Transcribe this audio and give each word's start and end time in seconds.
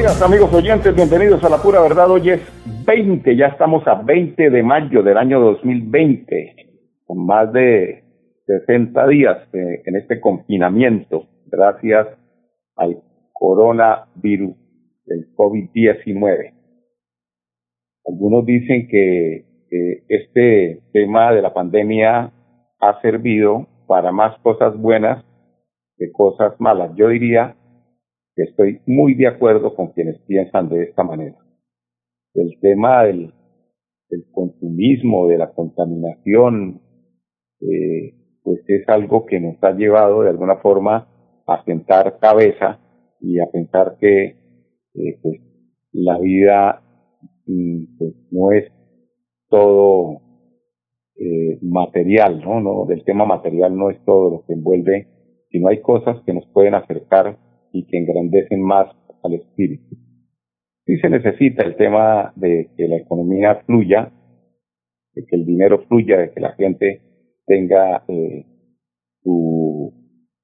Días 0.00 0.20
amigos 0.20 0.52
oyentes, 0.52 0.94
bienvenidos 0.94 1.42
a 1.42 1.48
La 1.48 1.56
Pura 1.56 1.80
Verdad. 1.80 2.10
Hoy 2.10 2.28
es 2.28 2.40
20, 2.84 3.34
ya 3.34 3.46
estamos 3.46 3.86
a 3.86 3.94
20 3.94 4.50
de 4.50 4.62
mayo 4.62 5.02
del 5.02 5.16
año 5.16 5.40
2020, 5.40 6.54
con 7.06 7.24
más 7.24 7.50
de 7.54 8.04
60 8.44 9.06
días 9.06 9.38
eh, 9.54 9.82
en 9.86 9.96
este 9.96 10.20
confinamiento, 10.20 11.24
gracias 11.46 12.08
al 12.76 12.98
coronavirus, 13.32 14.54
el 15.06 15.34
COVID-19. 15.34 16.52
Algunos 18.06 18.44
dicen 18.44 18.88
que 18.88 19.46
este 20.08 20.82
tema 20.92 21.32
de 21.32 21.40
la 21.40 21.54
pandemia 21.54 22.32
ha 22.80 23.00
servido 23.00 23.66
para 23.86 24.12
más 24.12 24.38
cosas 24.40 24.76
buenas 24.76 25.24
que 25.96 26.12
cosas 26.12 26.52
malas. 26.60 26.90
Yo 26.96 27.08
diría 27.08 27.56
estoy 28.44 28.80
muy 28.86 29.14
de 29.14 29.28
acuerdo 29.28 29.74
con 29.74 29.92
quienes 29.92 30.20
piensan 30.26 30.68
de 30.68 30.84
esta 30.84 31.02
manera 31.02 31.46
el 32.36 32.58
tema 32.60 33.04
del, 33.04 33.32
consumismo, 34.32 35.26
de 35.26 35.38
la 35.38 35.52
contaminación, 35.52 36.80
eh, 37.60 38.14
pues 38.42 38.60
es 38.68 38.88
algo 38.88 39.26
que 39.26 39.40
nos 39.40 39.56
ha 39.62 39.72
llevado 39.72 40.22
de 40.22 40.30
alguna 40.30 40.56
forma 40.56 41.08
a 41.46 41.64
sentar 41.64 42.18
cabeza 42.20 42.80
y 43.20 43.40
a 43.40 43.46
pensar 43.50 43.96
que 43.98 44.36
eh, 44.94 45.18
pues 45.22 45.40
la 45.92 46.18
vida 46.18 46.82
mm, 47.46 47.98
pues, 47.98 48.14
no 48.30 48.52
es 48.52 48.70
todo 49.48 50.20
eh, 51.16 51.58
material, 51.62 52.40
¿no? 52.40 52.60
¿no? 52.60 52.86
Del 52.86 53.04
tema 53.04 53.24
material 53.24 53.76
no 53.76 53.90
es 53.90 54.04
todo 54.04 54.30
lo 54.30 54.44
que 54.46 54.52
envuelve, 54.52 55.08
sino 55.50 55.68
hay 55.68 55.80
cosas 55.80 56.22
que 56.24 56.32
nos 56.32 56.46
pueden 56.52 56.74
acercar 56.74 57.38
y 57.76 57.86
que 57.86 57.98
engrandecen 57.98 58.62
más 58.62 58.88
al 59.22 59.34
espíritu 59.34 59.96
sí 60.86 60.96
se 60.98 61.10
necesita 61.10 61.64
el 61.64 61.76
tema 61.76 62.32
de 62.36 62.70
que 62.76 62.86
la 62.86 62.96
economía 62.96 63.56
fluya, 63.66 64.12
de 65.12 65.26
que 65.26 65.36
el 65.36 65.44
dinero 65.44 65.84
fluya, 65.88 66.18
de 66.18 66.30
que 66.30 66.40
la 66.40 66.52
gente 66.52 67.02
tenga 67.44 68.04
eh, 68.08 68.46
su 69.22 69.92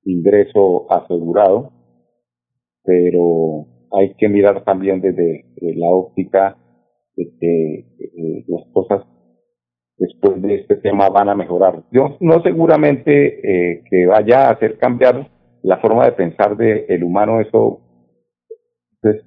ingreso 0.05 0.91
asegurado, 0.93 1.73
pero 2.83 3.67
hay 3.93 4.15
que 4.15 4.29
mirar 4.29 4.65
también 4.65 5.01
desde 5.01 5.45
la 5.77 5.87
óptica 5.89 6.57
de 7.15 7.25
que 7.39 7.75
eh, 8.01 8.45
las 8.49 8.65
cosas 8.73 9.07
después 9.97 10.43
de 10.43 10.57
este 10.57 10.77
tema 10.77 11.09
van 11.09 11.29
a 11.29 11.37
mejorar. 11.37 11.85
Yo 11.93 12.17
no 12.21 12.43
seguramente 12.43 13.75
eh, 13.75 13.85
que 13.89 14.07
vaya 14.07 14.49
a 14.49 14.53
hacer 14.53 14.79
cambiar 14.79 15.31
la 15.63 15.79
forma 15.79 16.05
de 16.05 16.13
pensar 16.13 16.57
del 16.57 16.85
el 16.89 17.05
humano, 17.05 17.41
eso 17.41 17.81
pues, 19.01 19.25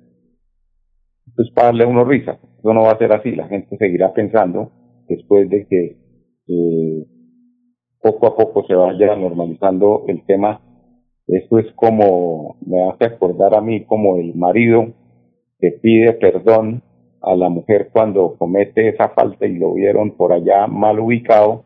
pues 1.36 1.50
para 1.54 1.68
darle 1.68 1.84
a 1.84 1.88
uno 1.88 2.06
risa. 2.06 2.40
Eso 2.60 2.74
no 2.74 2.84
va 2.84 2.92
a 2.92 2.98
ser 2.98 3.12
así. 3.14 3.32
La 3.32 3.48
gente 3.48 3.78
seguirá 3.78 4.14
pensando 4.14 4.72
después 5.08 5.50
de 5.50 5.68
que 5.68 5.98
eh, 6.48 7.06
poco 8.02 8.28
a 8.28 8.36
poco 8.36 8.66
se 8.68 8.76
vaya 8.76 9.16
normalizando 9.16 10.06
el 10.08 10.26
tema. 10.26 10.62
Esto 11.28 11.60
es 11.60 11.72
como, 11.76 12.58
me 12.66 12.90
hace 12.90 13.06
acordar 13.06 13.56
a 13.56 13.62
mí 13.62 13.86
como 13.86 14.18
el 14.18 14.36
marido 14.36 14.94
que 15.60 15.72
pide 15.72 16.14
perdón 16.14 16.84
a 17.22 17.36
la 17.36 17.50
mujer 17.50 17.90
cuando 17.92 18.38
comete 18.38 18.90
esa 18.90 19.10
falta 19.10 19.48
y 19.48 19.58
lo 19.58 19.74
vieron 19.74 20.16
por 20.16 20.34
allá 20.34 20.68
mal 20.68 21.00
ubicado. 21.00 21.66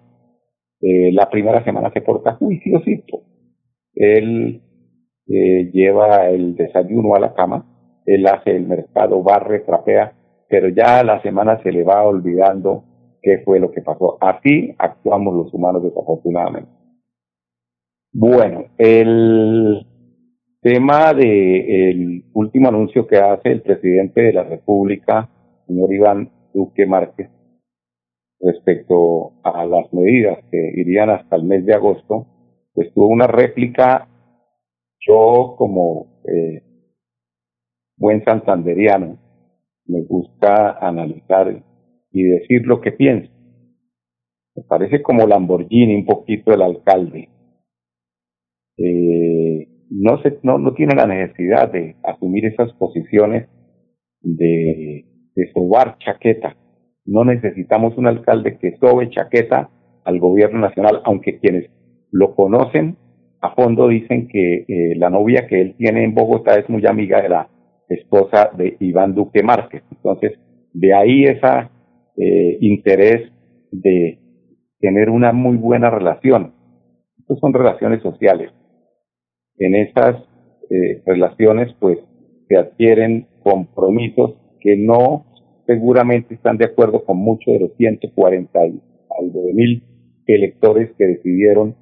Eh, 0.81 1.11
la 1.11 1.29
primera 1.29 1.63
semana 1.65 1.91
se 1.91 2.01
porta 2.01 2.35
juiciosito. 2.35 3.23
Él 3.93 4.61
eh, 5.29 5.69
lleva 5.71 6.27
el 6.29 6.55
desayuno 6.55 7.15
a 7.15 7.19
la 7.19 7.33
cama, 7.33 7.65
él 8.05 8.25
hace 8.27 8.55
el 8.55 8.67
mercado, 8.67 9.21
barre, 9.21 9.59
trapea, 9.59 10.13
pero 10.49 10.69
ya 10.69 10.99
a 10.99 11.03
la 11.03 11.21
semana 11.21 11.61
se 11.61 11.71
le 11.71 11.83
va 11.83 12.03
olvidando 12.03 12.83
qué 13.21 13.39
fue 13.45 13.59
lo 13.59 13.71
que 13.71 13.81
pasó. 13.81 14.17
Así 14.19 14.73
actuamos 14.77 15.35
los 15.35 15.53
humanos 15.53 15.83
desafortunadamente. 15.83 16.71
Bueno, 18.11 18.65
el 18.77 19.85
tema 20.61 21.13
del 21.13 22.25
último 22.33 22.67
anuncio 22.69 23.07
que 23.07 23.17
hace 23.17 23.51
el 23.51 23.61
presidente 23.61 24.21
de 24.21 24.33
la 24.33 24.43
República, 24.43 25.29
señor 25.67 25.93
Iván 25.93 26.31
Duque 26.53 26.85
Márquez, 26.85 27.29
respecto 28.41 29.33
a 29.43 29.65
las 29.65 29.93
medidas 29.93 30.39
que 30.49 30.71
irían 30.75 31.11
hasta 31.11 31.35
el 31.35 31.43
mes 31.43 31.65
de 31.65 31.75
agosto, 31.75 32.25
pues 32.73 32.91
tuvo 32.93 33.07
una 33.07 33.27
réplica, 33.27 34.07
yo 34.99 35.55
como 35.57 36.21
eh, 36.25 36.63
buen 37.97 38.23
santanderiano, 38.23 39.17
me 39.85 40.03
gusta 40.03 40.77
analizar 40.79 41.63
y 42.11 42.23
decir 42.23 42.65
lo 42.65 42.81
que 42.81 42.91
pienso. 42.91 43.31
Me 44.55 44.63
parece 44.63 45.01
como 45.01 45.27
Lamborghini 45.27 45.95
un 45.95 46.05
poquito 46.05 46.53
el 46.53 46.61
alcalde. 46.61 47.29
Eh, 48.77 49.67
no, 49.89 50.21
se, 50.21 50.39
no, 50.43 50.57
no 50.57 50.73
tiene 50.73 50.95
la 50.95 51.05
necesidad 51.05 51.71
de 51.71 51.95
asumir 52.03 52.45
esas 52.45 52.71
posiciones 52.73 53.49
de, 54.21 55.05
de 55.35 55.51
sobar 55.53 55.97
chaqueta. 55.99 56.55
No 57.05 57.25
necesitamos 57.25 57.97
un 57.97 58.07
alcalde 58.07 58.57
que 58.59 58.77
sobe 58.77 59.09
chaqueta 59.09 59.69
al 60.03 60.19
gobierno 60.19 60.59
nacional, 60.59 61.01
aunque 61.05 61.39
quienes 61.39 61.69
lo 62.11 62.35
conocen 62.35 62.97
a 63.41 63.55
fondo 63.55 63.87
dicen 63.87 64.27
que 64.27 64.65
eh, 64.67 64.95
la 64.97 65.09
novia 65.09 65.47
que 65.47 65.61
él 65.61 65.75
tiene 65.77 66.03
en 66.03 66.13
Bogotá 66.13 66.55
es 66.55 66.69
muy 66.69 66.85
amiga 66.85 67.21
de 67.21 67.29
la 67.29 67.49
esposa 67.87 68.51
de 68.55 68.75
Iván 68.79 69.15
Duque 69.15 69.43
Márquez. 69.43 69.83
Entonces, 69.91 70.33
de 70.73 70.93
ahí 70.93 71.23
ese 71.23 71.69
eh, 72.17 72.57
interés 72.61 73.31
de 73.71 74.19
tener 74.79 75.09
una 75.09 75.31
muy 75.31 75.57
buena 75.57 75.89
relación. 75.89 76.53
Estas 77.17 77.39
son 77.39 77.53
relaciones 77.53 78.01
sociales. 78.01 78.51
En 79.57 79.75
esas 79.75 80.15
eh, 80.69 81.01
relaciones, 81.05 81.73
pues, 81.79 81.99
se 82.47 82.57
adquieren 82.57 83.27
compromisos 83.43 84.35
que 84.59 84.75
no 84.75 85.25
seguramente 85.65 86.33
están 86.33 86.57
de 86.57 86.65
acuerdo 86.65 87.05
con 87.05 87.17
muchos 87.17 87.53
de 87.53 87.59
los 87.59 87.75
149 87.77 89.53
mil 89.53 89.83
electores 90.25 90.91
que 90.97 91.05
decidieron 91.05 91.75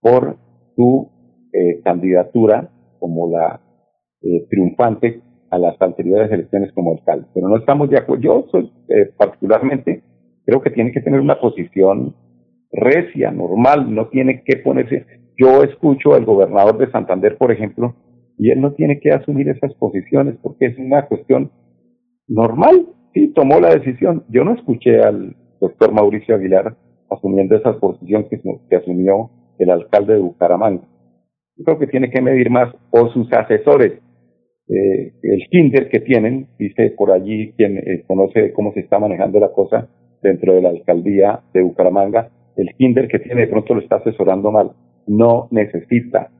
por 0.00 0.36
su 0.80 1.10
eh, 1.52 1.82
candidatura 1.84 2.70
como 2.98 3.30
la 3.30 3.60
eh, 4.22 4.46
triunfante 4.48 5.20
a 5.50 5.58
las 5.58 5.80
anteriores 5.82 6.30
elecciones 6.32 6.72
como 6.72 6.92
alcalde. 6.92 7.26
Pero 7.34 7.48
no 7.48 7.56
estamos 7.58 7.90
de 7.90 7.98
acuerdo. 7.98 8.22
Yo 8.22 8.46
soy, 8.50 8.72
eh, 8.88 9.10
particularmente 9.16 10.02
creo 10.46 10.62
que 10.62 10.70
tiene 10.70 10.92
que 10.92 11.02
tener 11.02 11.20
una 11.20 11.38
posición 11.38 12.14
recia, 12.72 13.30
normal, 13.30 13.94
no 13.94 14.08
tiene 14.08 14.42
que 14.42 14.56
ponerse. 14.56 15.04
Yo 15.36 15.62
escucho 15.62 16.14
al 16.14 16.24
gobernador 16.24 16.78
de 16.78 16.90
Santander, 16.90 17.36
por 17.36 17.52
ejemplo, 17.52 17.94
y 18.38 18.50
él 18.50 18.60
no 18.60 18.72
tiene 18.72 19.00
que 19.00 19.10
asumir 19.10 19.48
esas 19.48 19.74
posiciones 19.74 20.36
porque 20.42 20.66
es 20.66 20.78
una 20.78 21.06
cuestión 21.06 21.50
normal. 22.26 22.86
Sí, 23.12 23.32
tomó 23.34 23.60
la 23.60 23.74
decisión. 23.74 24.24
Yo 24.28 24.44
no 24.44 24.54
escuché 24.54 25.00
al 25.00 25.36
doctor 25.60 25.92
Mauricio 25.92 26.36
Aguilar 26.36 26.76
asumiendo 27.10 27.56
esa 27.56 27.78
posición 27.78 28.28
que, 28.30 28.40
que 28.70 28.76
asumió 28.76 29.30
el 29.60 29.70
alcalde 29.70 30.14
de 30.14 30.20
Bucaramanga. 30.20 30.82
Yo 31.56 31.64
creo 31.64 31.78
que 31.78 31.86
tiene 31.86 32.10
que 32.10 32.22
medir 32.22 32.50
más, 32.50 32.74
o 32.90 33.08
sus 33.10 33.30
asesores, 33.32 34.00
eh, 34.68 35.12
el 35.22 35.46
kinder 35.50 35.88
que 35.88 36.00
tienen, 36.00 36.48
dice 36.58 36.94
por 36.96 37.10
allí 37.10 37.52
quien 37.56 37.78
eh, 37.78 38.04
conoce 38.06 38.52
cómo 38.52 38.72
se 38.72 38.80
está 38.80 38.98
manejando 38.98 39.38
la 39.38 39.52
cosa 39.52 39.88
dentro 40.22 40.54
de 40.54 40.62
la 40.62 40.70
alcaldía 40.70 41.40
de 41.52 41.62
Bucaramanga, 41.62 42.30
el 42.56 42.68
kinder 42.76 43.08
que 43.08 43.18
tiene 43.18 43.42
de 43.42 43.48
pronto 43.48 43.74
lo 43.74 43.80
está 43.80 43.96
asesorando 43.96 44.50
mal. 44.50 44.72
No 45.06 45.48
necesita, 45.50 46.30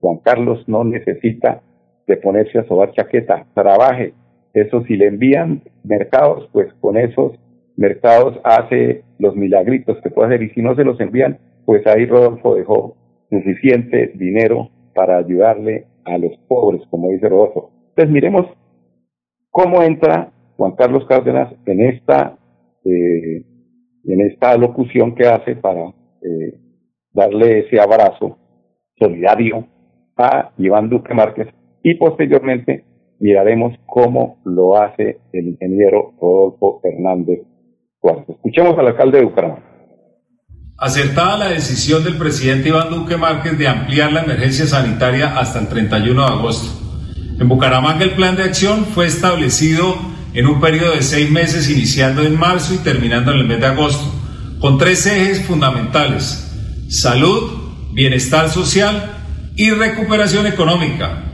Juan 0.00 0.18
Carlos 0.18 0.62
no 0.68 0.84
necesita 0.84 1.62
de 2.06 2.16
ponerse 2.16 2.58
a 2.58 2.64
sobar 2.64 2.92
chaqueta, 2.92 3.46
trabaje. 3.54 4.12
Eso 4.54 4.82
si 4.84 4.96
le 4.96 5.06
envían 5.06 5.62
mercados, 5.84 6.48
pues 6.52 6.72
con 6.80 6.96
esos 6.96 7.32
mercados 7.76 8.38
hace 8.44 9.02
los 9.18 9.36
milagritos 9.36 9.98
que 10.02 10.10
puede 10.10 10.28
hacer 10.28 10.42
y 10.42 10.50
si 10.50 10.62
no 10.62 10.74
se 10.74 10.84
los 10.84 11.00
envían, 11.00 11.38
pues 11.68 11.86
ahí 11.86 12.06
Rodolfo 12.06 12.54
dejó 12.54 12.96
suficiente 13.28 14.12
dinero 14.14 14.70
para 14.94 15.18
ayudarle 15.18 15.84
a 16.02 16.16
los 16.16 16.34
pobres, 16.48 16.80
como 16.88 17.10
dice 17.10 17.28
Rodolfo. 17.28 17.72
Entonces 17.90 18.10
miremos 18.10 18.46
cómo 19.50 19.82
entra 19.82 20.32
Juan 20.56 20.72
Carlos 20.76 21.04
Cárdenas 21.06 21.52
en 21.66 21.82
esta, 21.82 22.38
eh, 22.86 23.44
en 24.02 24.20
esta 24.30 24.56
locución 24.56 25.14
que 25.14 25.26
hace 25.26 25.56
para 25.56 25.88
eh, 26.22 26.58
darle 27.12 27.58
ese 27.66 27.78
abrazo 27.78 28.38
solidario 28.96 29.66
a 30.16 30.52
Iván 30.56 30.88
Duque 30.88 31.12
Márquez 31.12 31.48
y 31.82 31.96
posteriormente 31.96 32.86
miraremos 33.18 33.74
cómo 33.84 34.38
lo 34.46 34.74
hace 34.74 35.18
el 35.34 35.48
ingeniero 35.48 36.14
Rodolfo 36.18 36.80
Hernández 36.82 37.40
Suárez. 38.00 38.26
Escuchemos 38.26 38.78
al 38.78 38.86
alcalde 38.86 39.18
de 39.18 39.24
Bucaramanga. 39.26 39.67
Acertada 40.80 41.38
la 41.38 41.48
decisión 41.48 42.04
del 42.04 42.18
presidente 42.18 42.68
Iván 42.68 42.90
Duque 42.90 43.16
Márquez 43.16 43.58
de 43.58 43.66
ampliar 43.66 44.12
la 44.12 44.22
emergencia 44.22 44.64
sanitaria 44.64 45.36
hasta 45.36 45.58
el 45.58 45.66
31 45.66 46.24
de 46.24 46.32
agosto. 46.32 46.70
En 47.40 47.48
Bucaramanga 47.48 48.04
el 48.04 48.12
plan 48.12 48.36
de 48.36 48.44
acción 48.44 48.86
fue 48.94 49.08
establecido 49.08 49.98
en 50.34 50.46
un 50.46 50.60
periodo 50.60 50.94
de 50.94 51.02
seis 51.02 51.28
meses 51.32 51.68
iniciando 51.68 52.22
en 52.22 52.38
marzo 52.38 52.74
y 52.74 52.78
terminando 52.78 53.32
en 53.32 53.38
el 53.38 53.48
mes 53.48 53.58
de 53.58 53.66
agosto, 53.66 54.04
con 54.60 54.78
tres 54.78 55.04
ejes 55.06 55.44
fundamentales, 55.44 56.48
salud, 56.88 57.50
bienestar 57.92 58.48
social 58.48 59.16
y 59.56 59.70
recuperación 59.70 60.46
económica. 60.46 61.24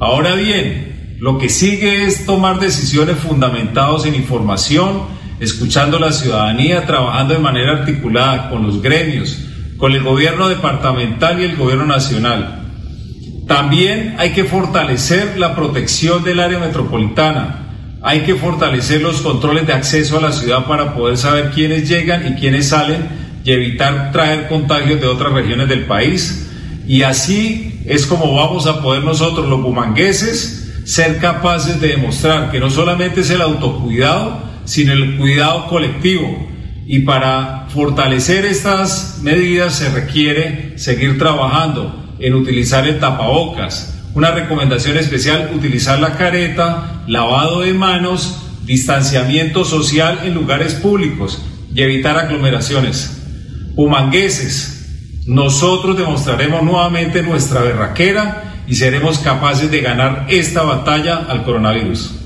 Ahora 0.00 0.34
bien, 0.34 1.16
lo 1.20 1.38
que 1.38 1.48
sigue 1.48 2.06
es 2.06 2.26
tomar 2.26 2.58
decisiones 2.58 3.18
fundamentadas 3.18 4.04
en 4.04 4.16
información, 4.16 5.02
escuchando 5.40 5.96
a 5.96 6.00
la 6.00 6.12
ciudadanía, 6.12 6.86
trabajando 6.86 7.34
de 7.34 7.40
manera 7.40 7.72
articulada 7.72 8.50
con 8.50 8.66
los 8.66 8.80
gremios, 8.80 9.38
con 9.78 9.92
el 9.92 10.02
gobierno 10.02 10.48
departamental 10.48 11.40
y 11.40 11.44
el 11.44 11.56
gobierno 11.56 11.86
nacional. 11.86 12.60
También 13.48 14.14
hay 14.18 14.30
que 14.30 14.44
fortalecer 14.44 15.38
la 15.38 15.56
protección 15.56 16.22
del 16.22 16.38
área 16.38 16.58
metropolitana. 16.58 17.66
Hay 18.02 18.20
que 18.20 18.36
fortalecer 18.36 19.02
los 19.02 19.22
controles 19.22 19.66
de 19.66 19.72
acceso 19.72 20.18
a 20.18 20.20
la 20.20 20.32
ciudad 20.32 20.66
para 20.66 20.94
poder 20.94 21.16
saber 21.16 21.50
quiénes 21.50 21.88
llegan 21.88 22.26
y 22.26 22.38
quiénes 22.38 22.68
salen 22.68 23.08
y 23.42 23.50
evitar 23.50 24.12
traer 24.12 24.46
contagios 24.48 25.00
de 25.00 25.06
otras 25.06 25.32
regiones 25.32 25.68
del 25.68 25.86
país. 25.86 26.48
Y 26.86 27.02
así 27.02 27.80
es 27.86 28.06
como 28.06 28.34
vamos 28.36 28.66
a 28.66 28.82
poder 28.82 29.02
nosotros, 29.02 29.48
los 29.48 29.62
bumangueses, 29.62 30.82
ser 30.84 31.18
capaces 31.18 31.80
de 31.80 31.88
demostrar 31.88 32.50
que 32.50 32.60
no 32.60 32.70
solamente 32.70 33.22
es 33.22 33.30
el 33.30 33.42
autocuidado, 33.42 34.49
sino 34.70 34.92
el 34.92 35.16
cuidado 35.16 35.66
colectivo. 35.66 36.48
Y 36.86 37.00
para 37.00 37.66
fortalecer 37.68 38.44
estas 38.44 39.18
medidas 39.22 39.74
se 39.76 39.90
requiere 39.90 40.78
seguir 40.78 41.18
trabajando 41.18 42.14
en 42.20 42.34
utilizar 42.34 42.86
el 42.86 43.00
tapabocas. 43.00 43.96
Una 44.14 44.30
recomendación 44.30 44.96
especial, 44.96 45.50
utilizar 45.54 45.98
la 46.00 46.16
careta, 46.16 47.02
lavado 47.06 47.60
de 47.60 47.74
manos, 47.74 48.42
distanciamiento 48.64 49.64
social 49.64 50.20
en 50.24 50.34
lugares 50.34 50.74
públicos 50.74 51.42
y 51.74 51.82
evitar 51.82 52.16
aglomeraciones. 52.16 53.22
Humangueses, 53.74 55.24
nosotros 55.26 55.96
demostraremos 55.96 56.62
nuevamente 56.62 57.22
nuestra 57.22 57.62
berraquera 57.62 58.62
y 58.68 58.74
seremos 58.74 59.18
capaces 59.18 59.70
de 59.70 59.80
ganar 59.80 60.26
esta 60.28 60.62
batalla 60.62 61.26
al 61.28 61.42
coronavirus. 61.44 62.19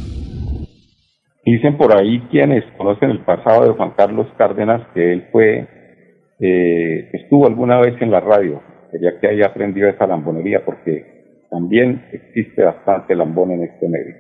Dicen 1.45 1.77
por 1.77 1.95
ahí 1.95 2.21
quienes 2.31 2.65
conocen 2.79 3.11
el 3.11 3.21
pasado 3.21 3.65
de 3.65 3.75
Juan 3.75 3.93
Carlos 3.97 4.27
Cárdenas 4.39 4.81
que 4.95 5.13
él 5.13 5.29
fue, 5.31 5.69
eh, 6.41 7.11
estuvo 7.13 7.47
alguna 7.47 7.79
vez 7.81 8.01
en 8.01 8.11
la 8.11 8.21
radio, 8.21 8.63
quería 8.91 9.21
que 9.21 9.29
haya 9.29 9.47
aprendido 9.47 9.89
esa 9.89 10.07
lambonería 10.07 10.65
porque 10.65 11.47
también 11.51 12.07
existe 12.13 12.65
bastante 12.65 13.15
lambón 13.15 13.53
en 13.53 13.65
este 13.65 13.89
medio. 13.89 14.15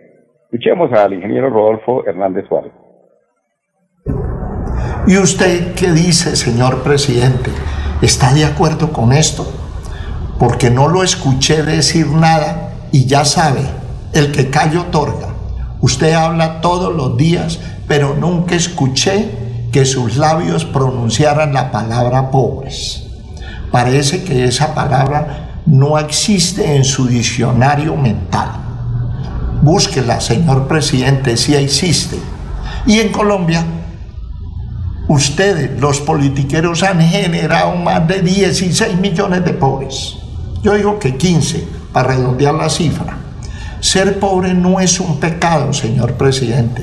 Escuchemos 0.44 0.92
al 0.92 1.14
ingeniero 1.14 1.48
Rodolfo 1.50 2.06
Hernández 2.06 2.46
Suárez. 2.46 2.72
¿Y 5.06 5.18
usted 5.18 5.74
qué 5.74 5.90
dice, 5.92 6.36
señor 6.36 6.82
presidente? 6.82 7.50
¿Está 8.02 8.32
de 8.34 8.44
acuerdo 8.44 8.92
con 8.92 9.12
esto? 9.12 9.44
Porque 10.38 10.70
no 10.70 10.88
lo 10.88 11.02
escuché 11.02 11.62
decir 11.62 12.06
nada 12.06 12.70
y 12.92 13.06
ya 13.06 13.24
sabe, 13.24 13.60
el 14.14 14.30
que 14.30 14.50
callo 14.50 14.82
otorga. 14.82 15.33
Usted 15.84 16.14
habla 16.14 16.62
todos 16.62 16.96
los 16.96 17.18
días, 17.18 17.58
pero 17.86 18.16
nunca 18.18 18.54
escuché 18.54 19.68
que 19.70 19.84
sus 19.84 20.16
labios 20.16 20.64
pronunciaran 20.64 21.52
la 21.52 21.70
palabra 21.70 22.30
pobres. 22.30 23.04
Parece 23.70 24.24
que 24.24 24.46
esa 24.46 24.74
palabra 24.74 25.60
no 25.66 25.98
existe 25.98 26.76
en 26.76 26.84
su 26.84 27.06
diccionario 27.06 27.96
mental. 27.96 28.52
Búsquela, 29.60 30.22
señor 30.22 30.68
presidente, 30.68 31.36
si 31.36 31.54
existe. 31.54 32.18
Y 32.86 33.00
en 33.00 33.12
Colombia, 33.12 33.62
ustedes, 35.08 35.78
los 35.78 36.00
politiqueros, 36.00 36.82
han 36.82 37.02
generado 37.02 37.76
más 37.76 38.08
de 38.08 38.22
16 38.22 38.98
millones 39.00 39.44
de 39.44 39.52
pobres. 39.52 40.16
Yo 40.62 40.72
digo 40.72 40.98
que 40.98 41.18
15, 41.18 41.68
para 41.92 42.14
redondear 42.14 42.54
la 42.54 42.70
cifra. 42.70 43.23
Ser 43.84 44.18
pobre 44.18 44.54
no 44.54 44.80
es 44.80 44.98
un 44.98 45.20
pecado, 45.20 45.74
señor 45.74 46.14
presidente. 46.14 46.82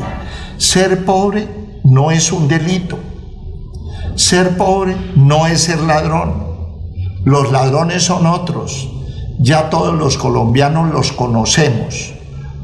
Ser 0.60 1.04
pobre 1.04 1.48
no 1.84 2.12
es 2.12 2.32
un 2.32 2.48
delito. 2.48 3.00
Ser 4.16 4.56
pobre 4.56 4.96
no 5.16 5.48
es 5.48 5.64
ser 5.64 5.80
ladrón. 5.80 6.46
Los 7.26 7.52
ladrones 7.52 8.04
son 8.04 8.28
otros. 8.28 8.88
Ya 9.40 9.72
todos 9.72 9.96
los 9.96 10.16
colombianos 10.16 10.94
los 10.94 11.12
conocemos. 11.12 12.14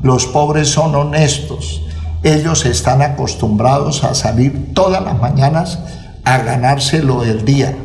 Los 0.04 0.28
pobres 0.28 0.70
son 0.70 0.94
honestos. 0.94 1.82
Ellos 2.22 2.68
están 2.68 3.02
acostumbrados 3.02 4.04
a 4.04 4.14
salir 4.14 4.72
todas 4.76 5.04
las 5.04 5.20
mañanas 5.20 5.80
a 6.24 6.38
ganarse 6.38 7.02
lo 7.02 7.22
del 7.22 7.44
día 7.44 7.76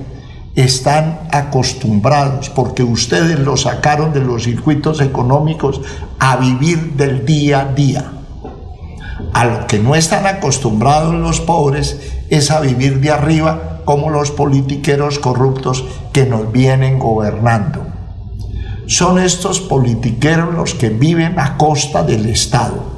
están 0.55 1.21
acostumbrados, 1.31 2.51
porque 2.51 2.83
ustedes 2.83 3.39
los 3.39 3.63
sacaron 3.63 4.13
de 4.13 4.21
los 4.21 4.45
circuitos 4.45 5.01
económicos 5.01 5.81
a 6.19 6.37
vivir 6.37 6.93
del 6.95 7.25
día 7.25 7.61
a 7.61 7.65
día. 7.73 8.13
A 9.33 9.45
lo 9.47 9.67
que 9.67 9.79
no 9.79 9.95
están 9.95 10.27
acostumbrados 10.27 11.15
los 11.15 11.41
pobres 11.41 12.13
es 12.29 12.51
a 12.51 12.61
vivir 12.61 13.01
de 13.01 13.11
arriba 13.11 13.81
como 13.85 14.11
los 14.11 14.31
politiqueros 14.31 15.19
corruptos 15.19 15.85
que 16.13 16.27
nos 16.27 16.53
vienen 16.53 16.99
gobernando. 16.99 17.87
Son 18.87 19.19
estos 19.19 19.61
politiqueros 19.61 20.55
los 20.55 20.75
que 20.75 20.91
viven 20.91 21.39
a 21.39 21.57
costa 21.57 22.03
del 22.03 22.27
Estado. 22.27 22.93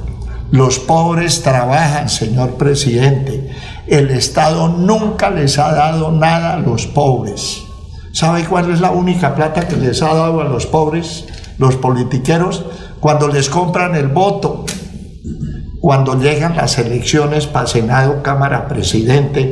Los 0.51 0.79
pobres 0.79 1.41
trabajan, 1.41 2.09
señor 2.09 2.55
presidente, 2.55 3.49
el 3.87 4.09
Estado 4.11 4.69
nunca 4.69 5.29
les 5.29 5.59
ha 5.59 5.71
dado 5.71 6.11
nada 6.11 6.55
a 6.55 6.59
los 6.59 6.87
pobres. 6.87 7.63
¿Sabe 8.11 8.45
cuál 8.45 8.71
es 8.71 8.79
la 8.79 8.91
única 8.91 9.35
plata 9.35 9.67
que 9.67 9.75
les 9.75 10.01
ha 10.01 10.13
dado 10.13 10.41
a 10.41 10.45
los 10.45 10.65
pobres, 10.65 11.25
los 11.57 11.75
politiqueros? 11.75 12.65
Cuando 12.99 13.27
les 13.27 13.49
compran 13.49 13.95
el 13.95 14.07
voto, 14.07 14.65
cuando 15.81 16.19
llegan 16.19 16.55
las 16.55 16.77
elecciones 16.79 17.45
para 17.45 17.67
Senado, 17.67 18.23
Cámara, 18.23 18.67
Presidente, 18.67 19.51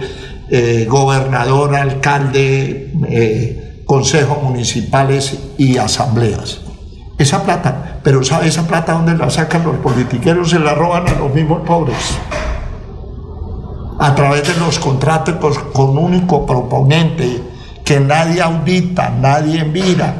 eh, 0.50 0.86
gobernador, 0.90 1.76
alcalde, 1.76 2.94
eh, 3.10 3.84
consejos 3.86 4.42
municipales 4.42 5.38
y 5.58 5.78
asambleas. 5.78 6.62
Esa 7.20 7.44
plata, 7.44 8.00
pero 8.04 8.24
¿sabe 8.24 8.48
esa 8.48 8.66
plata 8.66 8.94
dónde 8.94 9.16
la 9.16 9.30
sacan 9.30 9.64
los 9.64 9.76
politiqueros? 9.76 10.50
Se 10.50 10.60
la 10.60 10.74
roban 10.74 11.08
a 11.08 11.14
los 11.14 11.34
mismos 11.34 11.62
pobres 11.68 12.18
a 14.04 14.14
través 14.16 14.46
de 14.46 14.60
los 14.60 14.80
contratos 14.80 15.58
con 15.72 15.98
único 15.98 16.46
proponente, 16.46 17.42
que 17.86 18.02
nadie 18.02 18.42
audita, 18.42 19.10
nadie 19.10 19.64
mira. 19.64 20.14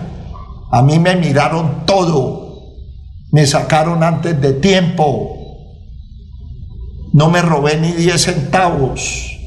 A 0.72 0.82
mí 0.82 1.00
me 1.00 1.18
miraron 1.18 1.86
todo, 1.86 2.78
me 3.32 3.46
sacaron 3.46 4.02
antes 4.02 4.40
de 4.40 4.54
tiempo, 4.54 5.36
no 7.12 7.30
me 7.30 7.42
robé 7.42 7.76
ni 7.76 7.92
10 7.92 8.22
centavos. 8.22 9.38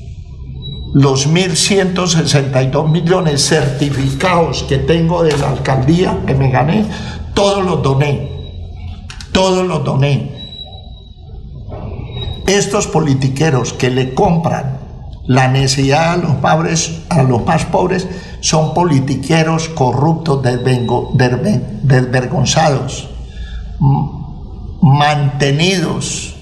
Los 0.93 1.27
1.162 1.27 2.91
millones 2.91 3.41
certificados 3.43 4.65
que 4.65 4.77
tengo 4.77 5.23
de 5.23 5.35
la 5.39 5.49
alcaldía 5.49 6.15
que 6.27 6.35
me 6.35 6.51
gané, 6.51 6.85
todos 7.33 7.65
los 7.65 7.83
doné, 7.83 8.31
todos 9.33 9.67
los 9.67 9.83
doné 9.83 10.36
estos 12.47 12.87
politiqueros 12.87 13.73
que 13.73 13.91
le 13.91 14.15
compran 14.15 14.79
la 15.27 15.49
necesidad 15.49 16.13
a 16.13 16.17
los, 16.17 16.37
pobres, 16.37 17.01
a 17.09 17.25
los 17.25 17.45
más 17.45 17.65
pobres 17.65 18.07
son 18.41 18.75
politiqueros 18.75 19.69
corruptos, 19.69 20.41
desvergonzados, 20.43 23.09
mantenidos, 24.81 26.37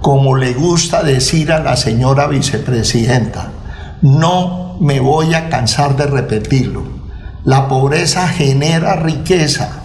como 0.00 0.36
le 0.36 0.52
gusta 0.52 1.04
decir 1.04 1.52
a 1.52 1.60
la 1.60 1.76
señora 1.76 2.26
vicepresidenta. 2.26 3.52
No 4.02 4.76
me 4.80 4.98
voy 4.98 5.34
a 5.34 5.48
cansar 5.48 5.96
de 5.96 6.06
repetirlo. 6.06 6.82
La 7.44 7.68
pobreza 7.68 8.26
genera 8.26 8.96
riqueza. 8.96 9.83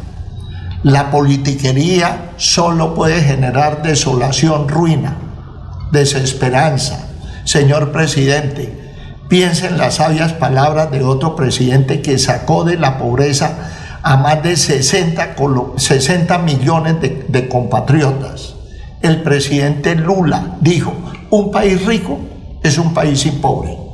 La 0.84 1.12
politiquería 1.12 2.32
solo 2.38 2.96
puede 2.96 3.22
generar 3.22 3.84
desolación, 3.84 4.70
ruina, 4.70 5.18
desesperanza. 5.92 7.10
Señor 7.44 7.92
presidente, 7.92 8.94
piense 9.28 9.68
en 9.68 9.78
las 9.78 9.96
sabias 9.96 10.32
palabras 10.32 10.90
de 10.90 11.04
otro 11.04 11.36
presidente 11.36 12.02
que 12.02 12.18
sacó 12.18 12.64
de 12.64 12.78
la 12.78 12.98
pobreza 12.98 13.72
a 14.04 14.16
más 14.16 14.42
de 14.42 14.56
60, 14.56 15.36
60 15.76 16.38
millones 16.38 17.02
de, 17.02 17.26
de 17.28 17.50
compatriotas. 17.50 18.56
El 19.02 19.22
presidente 19.22 19.96
Lula 19.96 20.56
dijo, 20.62 20.94
un 21.30 21.52
país 21.52 21.86
rico 21.86 22.20
es 22.64 22.78
un 22.78 22.94
país 22.94 23.20
sin 23.20 23.42
pobre. 23.42 23.89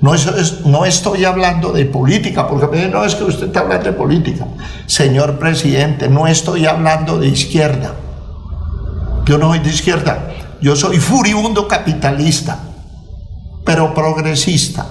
No, 0.00 0.84
estoy 0.84 1.24
hablando 1.24 1.72
de 1.72 1.86
política, 1.86 2.46
porque 2.46 2.88
no 2.88 3.04
es 3.04 3.14
que 3.14 3.24
usted 3.24 3.46
está 3.46 3.60
hablando 3.60 3.86
de 3.86 3.92
política. 3.92 4.46
Señor 4.86 5.38
presidente, 5.38 6.08
no 6.08 6.26
estoy 6.26 6.66
hablando 6.66 7.18
de 7.18 7.28
izquierda. 7.28 7.94
Yo 9.24 9.38
no 9.38 9.48
soy 9.48 9.60
de 9.60 9.70
izquierda, 9.70 10.28
yo 10.60 10.76
soy 10.76 10.98
furibundo 10.98 11.66
capitalista, 11.66 12.60
pero 13.64 13.94
progresista. 13.94 14.86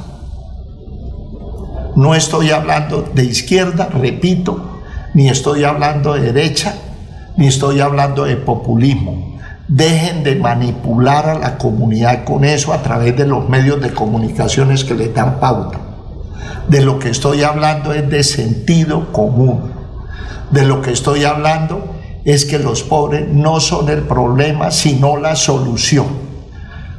No 1.95 2.13
estoy 2.13 2.51
hablando 2.51 3.03
de 3.13 3.23
izquierda, 3.23 3.87
repito, 3.87 4.81
ni 5.13 5.29
estoy 5.29 5.63
hablando 5.63 6.13
de 6.15 6.33
derecha, 6.33 6.75
ni 7.37 7.47
estoy 7.47 7.79
hablando 7.79 8.25
de 8.25 8.35
populismo. 8.35 9.34
Dejen 9.67 10.23
de 10.23 10.35
manipular 10.35 11.27
a 11.27 11.39
la 11.39 11.57
comunidad 11.57 12.23
con 12.23 12.45
eso 12.45 12.71
a 12.71 12.83
través 12.83 13.17
de 13.17 13.25
los 13.25 13.49
medios 13.49 13.81
de 13.81 13.93
comunicaciones 13.93 14.83
que 14.83 14.93
le 14.93 15.09
dan 15.09 15.39
pauta. 15.39 15.79
De 16.67 16.81
lo 16.81 16.99
que 16.99 17.09
estoy 17.09 17.41
hablando 17.41 17.91
es 17.91 18.07
de 18.07 18.23
sentido 18.23 19.11
común. 19.11 19.71
De 20.51 20.65
lo 20.65 20.83
que 20.83 20.91
estoy 20.91 21.23
hablando 21.23 21.95
es 22.25 22.45
que 22.45 22.59
los 22.59 22.83
pobres 22.83 23.27
no 23.27 23.59
son 23.59 23.89
el 23.89 24.03
problema, 24.03 24.69
sino 24.69 25.17
la 25.17 25.35
solución. 25.35 26.05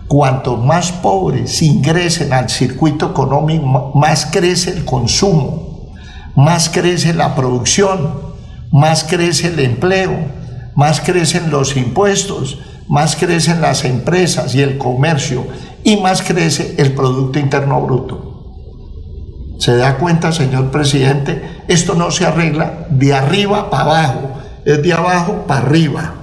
Cuanto 0.08 0.56
más 0.56 0.90
pobres 0.90 1.62
ingresen 1.62 2.32
al 2.32 2.49
circuito 2.49 3.11
económico, 3.11 3.92
más 3.94 4.26
crece 4.26 4.70
el 4.70 4.85
consumo, 4.85 5.92
más 6.35 6.68
crece 6.68 7.14
la 7.14 7.37
producción, 7.37 8.12
más 8.73 9.04
crece 9.04 9.49
el 9.49 9.61
empleo, 9.61 10.16
más 10.76 11.00
crecen 11.00 11.50
los 11.50 11.76
impuestos, 11.76 12.59
más 12.87 13.16
crecen 13.16 13.61
las 13.61 13.85
empresas 13.85 14.54
y 14.54 14.62
el 14.62 14.78
comercio 14.78 15.45
y 15.83 15.97
más 15.97 16.23
crece 16.23 16.75
el 16.78 16.92
Producto 16.92 17.38
Interno 17.38 17.80
Bruto. 17.80 18.26
¿Se 19.59 19.75
da 19.75 19.97
cuenta, 19.97 20.33
señor 20.33 20.71
presidente? 20.71 21.62
Esto 21.66 21.95
no 21.95 22.11
se 22.11 22.26
arregla 22.26 22.87
de 22.90 23.14
arriba 23.14 23.71
para 23.71 23.83
abajo, 23.85 24.30
es 24.64 24.83
de 24.83 24.92
abajo 24.92 25.45
para 25.49 25.61
arriba. 25.61 26.14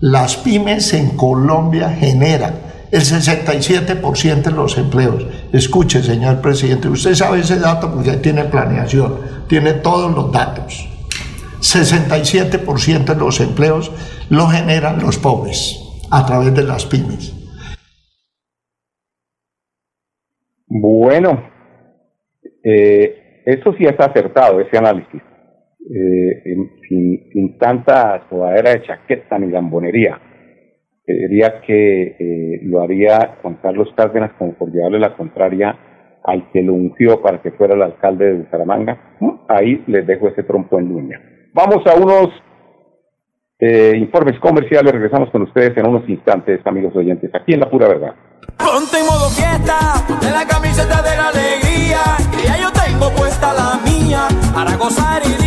Las 0.00 0.36
pymes 0.36 0.92
en 0.92 1.16
Colombia 1.16 1.90
generan 1.90 2.54
el 2.90 3.00
67% 3.00 4.42
de 4.42 4.50
los 4.50 4.76
empleos. 4.76 5.24
Escuche, 5.52 6.02
señor 6.02 6.40
presidente, 6.40 6.88
usted 6.88 7.14
sabe 7.14 7.40
ese 7.40 7.58
dato 7.58 7.90
porque 7.92 8.12
tiene 8.18 8.44
planeación, 8.44 9.16
tiene 9.48 9.72
todos 9.72 10.14
los 10.14 10.30
datos. 10.30 10.86
67% 11.60 13.04
de 13.04 13.20
los 13.20 13.40
empleos 13.40 13.92
lo 14.30 14.46
generan 14.46 15.00
los 15.00 15.18
pobres 15.18 15.78
a 16.10 16.26
través 16.26 16.54
de 16.54 16.64
las 16.64 16.86
pymes. 16.86 17.36
Bueno, 20.66 21.42
eh, 22.64 23.42
eso 23.44 23.74
sí 23.76 23.84
es 23.84 23.98
acertado, 23.98 24.60
ese 24.60 24.78
análisis. 24.78 25.20
Eh, 25.92 26.56
sin, 26.88 27.58
tanta 27.58 28.28
sudadera 28.28 28.70
de 28.70 28.82
chaqueta 28.82 29.38
ni 29.38 29.50
lambonería. 29.50 30.20
Diría 31.06 31.60
que 31.66 32.16
eh, 32.18 32.60
lo 32.62 32.82
haría 32.82 33.38
Juan 33.42 33.58
Carlos 33.60 33.88
Cárdenas 33.96 34.32
como 34.38 34.54
por 34.54 34.70
llevarle 34.70 35.00
la 35.00 35.16
contraria 35.16 35.76
al 36.22 36.50
que 36.52 36.62
lo 36.62 36.74
ungió 36.74 37.20
para 37.20 37.42
que 37.42 37.50
fuera 37.50 37.74
el 37.74 37.82
alcalde 37.82 38.26
de 38.26 38.38
Bucaramanga. 38.38 39.16
Ahí 39.48 39.82
les 39.88 40.06
dejo 40.06 40.28
ese 40.28 40.44
trompo 40.44 40.78
en 40.78 40.88
línea. 40.88 41.20
Vamos 41.52 41.84
a 41.86 41.94
unos 41.94 42.28
eh, 43.58 43.94
informes 43.96 44.38
comerciales. 44.40 44.92
Regresamos 44.92 45.30
con 45.30 45.42
ustedes 45.42 45.76
en 45.76 45.86
unos 45.86 46.08
instantes, 46.08 46.60
amigos 46.64 46.94
oyentes, 46.94 47.30
aquí 47.34 47.54
en 47.54 47.60
La 47.60 47.70
Pura 47.70 47.88
Verdad. 47.88 48.14
Ponte 48.56 48.98
en 48.98 49.06
modo 49.06 49.28
fiesta, 49.30 50.04
ponte 50.06 50.30
la 50.30 50.46
camiseta 50.46 51.02
de 51.02 51.16
la 51.16 51.28
alegría, 51.28 52.00
que 52.30 52.46
ya 52.46 52.58
yo 52.58 52.70
tengo 52.72 53.10
puesta 53.16 53.52
la 53.52 53.80
mía, 53.84 54.28
para 54.54 54.76
gozar 54.76 55.22
y 55.24 55.39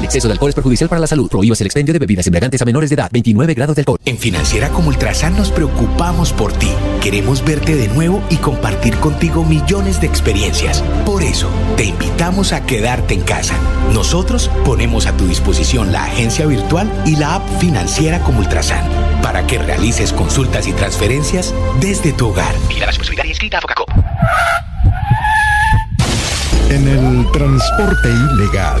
El 0.00 0.06
exceso 0.06 0.28
de 0.28 0.32
alcohol 0.32 0.48
es 0.48 0.54
perjudicial 0.54 0.88
para 0.88 0.98
la 0.98 1.06
salud. 1.06 1.28
Prohíbas 1.28 1.60
el 1.60 1.66
expendio 1.66 1.92
de 1.92 1.98
bebidas 1.98 2.26
embriagantes 2.26 2.62
a 2.62 2.64
menores 2.64 2.88
de 2.88 2.94
edad. 2.94 3.10
29 3.12 3.52
grados 3.52 3.76
de 3.76 3.82
alcohol. 3.82 3.98
En 4.06 4.16
Financiera 4.16 4.70
como 4.70 4.88
Ultrasan 4.88 5.36
nos 5.36 5.50
preocupamos 5.50 6.32
por 6.32 6.54
ti. 6.54 6.70
Queremos 7.02 7.44
verte 7.44 7.76
de 7.76 7.88
nuevo 7.88 8.22
y 8.30 8.36
compartir 8.36 8.96
contigo 8.96 9.44
millones 9.44 10.00
de 10.00 10.06
experiencias. 10.06 10.82
Por 11.04 11.22
eso, 11.22 11.50
te 11.76 11.84
invitamos 11.84 12.54
a 12.54 12.64
quedarte 12.64 13.12
en 13.12 13.20
casa. 13.20 13.54
Nosotros 13.92 14.50
ponemos 14.64 15.04
a 15.04 15.14
tu 15.18 15.26
disposición 15.26 15.92
la 15.92 16.04
agencia 16.04 16.46
virtual 16.46 16.90
y 17.04 17.16
la 17.16 17.34
app 17.34 17.60
Financiera 17.60 18.20
como 18.20 18.38
Ultrasan 18.38 18.82
para 19.22 19.46
que 19.46 19.58
realices 19.58 20.14
consultas 20.14 20.66
y 20.66 20.72
transferencias 20.72 21.54
desde 21.78 22.14
tu 22.14 22.28
hogar. 22.28 22.54
Mira 22.68 22.86
la 22.86 23.26
y 23.26 23.30
escrita 23.30 23.58
a 23.58 23.60
Focacop. 23.60 23.90
En 26.70 26.88
el 26.88 27.30
transporte 27.32 28.08
ilegal. 28.08 28.80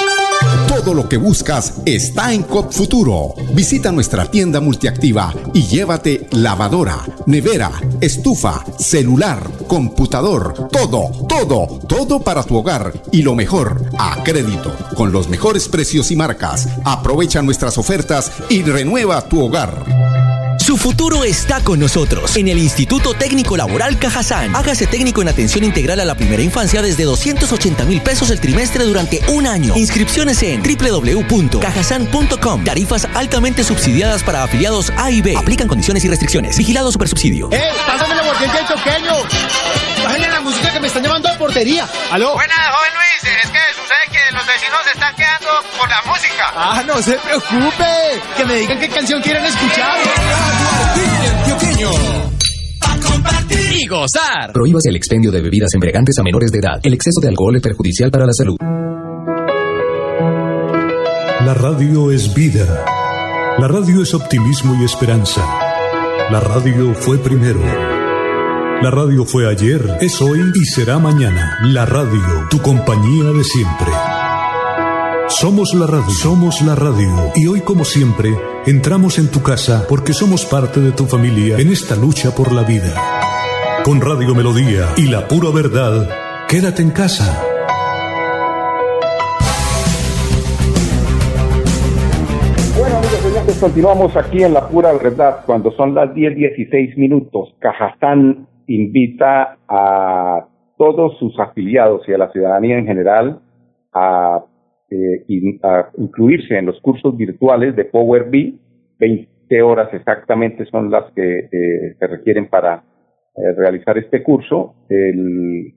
Todo 0.67 0.93
lo 0.93 1.07
que 1.07 1.17
buscas 1.17 1.81
está 1.85 2.33
en 2.33 2.43
COP 2.43 2.71
Futuro. 2.71 3.35
Visita 3.53 3.91
nuestra 3.91 4.29
tienda 4.31 4.59
multiactiva 4.59 5.33
y 5.53 5.63
llévate 5.63 6.27
lavadora, 6.31 6.97
nevera, 7.25 7.71
estufa, 7.99 8.63
celular, 8.79 9.49
computador, 9.67 10.69
todo, 10.71 11.11
todo, 11.27 11.79
todo 11.87 12.21
para 12.21 12.43
tu 12.43 12.57
hogar 12.57 12.93
y 13.11 13.21
lo 13.21 13.35
mejor, 13.35 13.83
a 13.99 14.23
crédito, 14.23 14.75
con 14.95 15.11
los 15.11 15.29
mejores 15.29 15.67
precios 15.67 16.09
y 16.11 16.15
marcas. 16.15 16.67
Aprovecha 16.83 17.41
nuestras 17.41 17.77
ofertas 17.77 18.31
y 18.49 18.63
renueva 18.63 19.21
tu 19.27 19.41
hogar. 19.41 20.00
Su 20.71 20.77
futuro 20.77 21.25
está 21.25 21.59
con 21.59 21.81
nosotros 21.81 22.37
en 22.37 22.47
el 22.47 22.57
Instituto 22.57 23.13
Técnico 23.13 23.57
Laboral 23.57 23.99
Cajazán. 23.99 24.55
Hágase 24.55 24.87
técnico 24.87 25.21
en 25.21 25.27
atención 25.27 25.65
integral 25.65 25.99
a 25.99 26.05
la 26.05 26.15
primera 26.15 26.41
infancia 26.41 26.81
desde 26.81 27.03
280 27.03 27.83
mil 27.83 27.99
pesos 27.99 28.29
el 28.29 28.39
trimestre 28.39 28.85
durante 28.85 29.19
un 29.27 29.47
año. 29.47 29.75
Inscripciones 29.75 30.41
en 30.43 30.63
www.cajazán.com. 30.63 32.63
Tarifas 32.63 33.05
altamente 33.13 33.65
subsidiadas 33.65 34.23
para 34.23 34.43
afiliados 34.43 34.93
A 34.95 35.11
y 35.11 35.21
B. 35.21 35.35
Aplican 35.35 35.67
condiciones 35.67 36.05
y 36.05 36.07
restricciones. 36.07 36.57
Vigilado 36.57 36.89
Supersubsidio. 36.89 37.49
¡Eh! 37.51 37.69
¡Pásame 37.85 38.15
la 38.15 38.23
botella 38.23 38.53
del 38.53 38.67
toqueño! 38.67 39.23
¡Bájale 40.05 40.29
la 40.29 40.39
música 40.39 40.71
que 40.71 40.79
me 40.79 40.87
están 40.87 41.03
llamando 41.03 41.27
a 41.27 41.37
portería! 41.37 41.85
¡Aló! 42.11 42.35
Buenas, 42.35 42.57
joven 42.57 42.93
Luis. 42.93 43.23
Es 43.43 43.49
que 43.49 43.59
sucede 43.75 44.07
que 44.09 44.31
los 44.33 44.47
vecinos 44.47 44.79
se 44.85 44.91
están 44.91 45.13
quedando 45.17 45.49
por 45.77 45.89
la 45.89 46.01
música. 46.03 46.53
¡Ah, 46.55 46.81
no 46.87 47.01
se 47.01 47.17
preocupe! 47.17 48.21
Que 48.37 48.45
me 48.45 48.55
digan 48.55 48.79
qué 48.79 48.87
canción 48.87 49.21
quieren 49.21 49.43
escuchar. 49.43 49.99
Compartir 53.05 53.81
y 53.81 53.87
gozar. 53.87 54.51
Prohíbas 54.53 54.85
el 54.85 54.95
expendio 54.95 55.31
de 55.31 55.41
bebidas 55.41 55.73
embriagantes 55.73 56.17
a 56.19 56.23
menores 56.23 56.51
de 56.51 56.59
edad. 56.59 56.79
El 56.83 56.93
exceso 56.93 57.19
de 57.21 57.29
alcohol 57.29 57.55
es 57.55 57.61
perjudicial 57.61 58.11
para 58.11 58.25
la 58.25 58.33
salud. 58.33 58.57
La 61.45 61.53
radio 61.53 62.11
es 62.11 62.33
vida. 62.33 62.85
La 63.57 63.67
radio 63.67 64.03
es 64.03 64.13
optimismo 64.13 64.75
y 64.79 64.85
esperanza. 64.85 65.41
La 66.29 66.39
radio 66.39 66.93
fue 66.93 67.17
primero. 67.17 67.59
La 68.81 68.89
radio 68.89 69.25
fue 69.25 69.47
ayer, 69.47 69.97
es 70.01 70.21
hoy 70.21 70.39
y 70.55 70.65
será 70.65 70.97
mañana. 70.97 71.59
La 71.63 71.85
radio, 71.85 72.47
tu 72.49 72.59
compañía 72.59 73.25
de 73.25 73.43
siempre. 73.43 74.20
Somos 75.39 75.73
la 75.73 75.87
radio, 75.87 76.09
somos 76.09 76.61
la 76.61 76.75
radio. 76.75 77.31
Y 77.35 77.47
hoy, 77.47 77.61
como 77.61 77.85
siempre, 77.85 78.29
entramos 78.67 79.17
en 79.17 79.31
tu 79.31 79.41
casa 79.41 79.85
porque 79.87 80.11
somos 80.11 80.45
parte 80.45 80.81
de 80.81 80.91
tu 80.91 81.05
familia 81.05 81.57
en 81.57 81.69
esta 81.69 81.95
lucha 81.95 82.35
por 82.35 82.51
la 82.51 82.63
vida. 82.63 82.91
Con 83.85 84.01
Radio 84.01 84.35
Melodía 84.35 84.91
y 84.97 85.09
la 85.09 85.27
pura 85.29 85.49
verdad, 85.55 86.09
quédate 86.49 86.83
en 86.83 86.91
casa. 86.91 87.31
Bueno, 92.77 92.97
amigos 92.97 93.25
oyentes, 93.25 93.57
continuamos 93.57 94.15
aquí 94.17 94.43
en 94.43 94.53
la 94.53 94.67
pura 94.67 94.91
verdad 94.93 95.43
cuando 95.45 95.71
son 95.71 95.95
las 95.95 96.13
10:16 96.13 96.97
minutos. 96.97 97.55
Cajazán 97.59 98.47
invita 98.67 99.57
a 99.67 100.45
todos 100.77 101.17
sus 101.19 101.39
afiliados 101.39 102.01
y 102.07 102.13
a 102.13 102.17
la 102.17 102.29
ciudadanía 102.31 102.77
en 102.77 102.85
general 102.85 103.41
a, 103.93 104.43
eh, 104.91 105.59
a 105.63 105.89
incluirse 105.97 106.57
en 106.57 106.65
los 106.65 106.79
cursos 106.81 107.15
virtuales 107.15 107.75
de 107.75 107.85
Power 107.85 108.29
BI. 108.29 108.59
20 108.99 109.61
horas 109.63 109.91
exactamente 109.93 110.65
son 110.65 110.91
las 110.91 111.11
que 111.13 111.39
eh, 111.39 111.95
se 111.97 112.07
requieren 112.07 112.47
para 112.47 112.83
eh, 113.35 113.53
realizar 113.57 113.97
este 113.97 114.21
curso. 114.21 114.75
El 114.89 115.73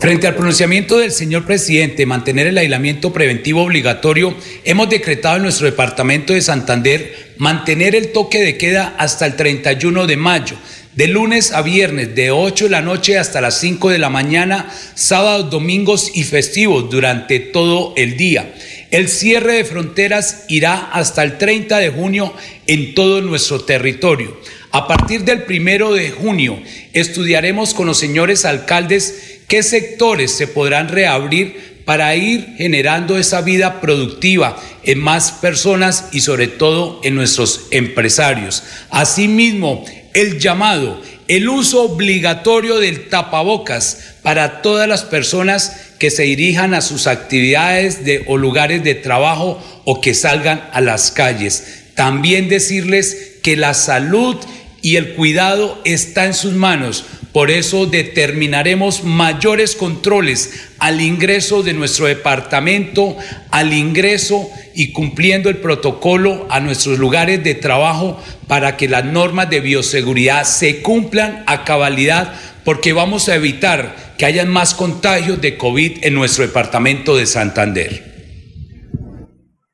Frente 0.00 0.26
al 0.26 0.34
pronunciamiento 0.34 0.98
del 0.98 1.12
señor 1.12 1.46
presidente 1.46 2.06
mantener 2.06 2.48
el 2.48 2.58
aislamiento 2.58 3.12
preventivo 3.12 3.62
obligatorio, 3.62 4.34
hemos 4.64 4.90
decretado 4.90 5.36
en 5.36 5.42
nuestro 5.42 5.66
departamento 5.66 6.32
de 6.32 6.40
Santander 6.40 7.12
mantener 7.38 7.94
el 7.94 8.10
toque 8.10 8.42
de 8.42 8.58
queda 8.58 8.96
hasta 8.98 9.24
el 9.26 9.36
31 9.36 10.08
de 10.08 10.16
mayo, 10.16 10.56
de 10.96 11.06
lunes 11.06 11.52
a 11.52 11.62
viernes, 11.62 12.16
de 12.16 12.32
8 12.32 12.64
de 12.64 12.70
la 12.70 12.82
noche 12.82 13.16
hasta 13.16 13.40
las 13.40 13.60
5 13.60 13.90
de 13.90 14.00
la 14.00 14.10
mañana, 14.10 14.68
sábados, 14.94 15.50
domingos 15.50 16.16
y 16.16 16.24
festivos 16.24 16.90
durante 16.90 17.38
todo 17.38 17.94
el 17.96 18.16
día. 18.16 18.52
El 18.92 19.08
cierre 19.08 19.54
de 19.54 19.64
fronteras 19.64 20.44
irá 20.48 20.90
hasta 20.92 21.22
el 21.22 21.38
30 21.38 21.78
de 21.78 21.88
junio 21.88 22.34
en 22.66 22.94
todo 22.94 23.22
nuestro 23.22 23.62
territorio. 23.62 24.38
A 24.70 24.86
partir 24.86 25.24
del 25.24 25.44
primero 25.44 25.94
de 25.94 26.10
junio 26.10 26.62
estudiaremos 26.92 27.72
con 27.72 27.86
los 27.86 27.98
señores 27.98 28.44
alcaldes 28.44 29.38
qué 29.48 29.62
sectores 29.62 30.30
se 30.32 30.46
podrán 30.46 30.90
reabrir 30.90 31.82
para 31.86 32.14
ir 32.16 32.54
generando 32.58 33.16
esa 33.16 33.40
vida 33.40 33.80
productiva 33.80 34.62
en 34.84 35.00
más 35.00 35.32
personas 35.32 36.10
y 36.12 36.20
sobre 36.20 36.48
todo 36.48 37.00
en 37.02 37.14
nuestros 37.14 37.68
empresarios. 37.70 38.62
Asimismo, 38.90 39.86
el 40.12 40.38
llamado, 40.38 41.00
el 41.28 41.48
uso 41.48 41.84
obligatorio 41.84 42.78
del 42.78 43.08
tapabocas 43.08 44.16
para 44.22 44.60
todas 44.60 44.86
las 44.86 45.02
personas 45.02 45.91
que 46.02 46.10
se 46.10 46.24
dirijan 46.24 46.74
a 46.74 46.80
sus 46.80 47.06
actividades 47.06 48.04
de, 48.04 48.24
o 48.26 48.36
lugares 48.36 48.82
de 48.82 48.96
trabajo 48.96 49.62
o 49.84 50.00
que 50.00 50.14
salgan 50.14 50.68
a 50.72 50.80
las 50.80 51.12
calles. 51.12 51.84
También 51.94 52.48
decirles 52.48 53.36
que 53.40 53.56
la 53.56 53.72
salud 53.72 54.34
y 54.82 54.96
el 54.96 55.14
cuidado 55.14 55.80
está 55.84 56.24
en 56.24 56.34
sus 56.34 56.54
manos. 56.54 57.04
Por 57.32 57.52
eso 57.52 57.86
determinaremos 57.86 59.04
mayores 59.04 59.76
controles 59.76 60.50
al 60.80 61.00
ingreso 61.00 61.62
de 61.62 61.72
nuestro 61.72 62.06
departamento, 62.06 63.16
al 63.52 63.72
ingreso 63.72 64.50
y 64.74 64.90
cumpliendo 64.90 65.50
el 65.50 65.58
protocolo 65.58 66.48
a 66.50 66.58
nuestros 66.58 66.98
lugares 66.98 67.44
de 67.44 67.54
trabajo 67.54 68.20
para 68.48 68.76
que 68.76 68.88
las 68.88 69.04
normas 69.04 69.50
de 69.50 69.60
bioseguridad 69.60 70.42
se 70.42 70.82
cumplan 70.82 71.44
a 71.46 71.62
cabalidad 71.62 72.34
porque 72.64 72.92
vamos 72.92 73.28
a 73.28 73.36
evitar 73.36 73.94
que 74.18 74.26
hayan 74.26 74.50
más 74.50 74.74
contagios 74.74 75.40
de 75.40 75.56
COVID 75.56 76.04
en 76.04 76.14
nuestro 76.14 76.46
departamento 76.46 77.16
de 77.16 77.26
Santander. 77.26 77.90